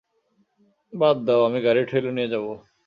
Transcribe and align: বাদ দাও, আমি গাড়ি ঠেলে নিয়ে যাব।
বাদ 0.93 1.17
দাও, 1.25 1.41
আমি 1.47 1.59
গাড়ি 1.65 1.81
ঠেলে 1.89 2.11
নিয়ে 2.11 2.31
যাব। 2.33 2.45